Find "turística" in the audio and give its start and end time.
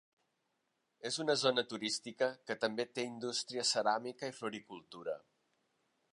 1.73-2.29